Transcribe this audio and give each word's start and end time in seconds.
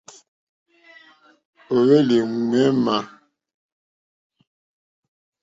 Ó 1.75 1.77
hwélì̀ 1.85 2.21
ŋměmà. 2.31 2.97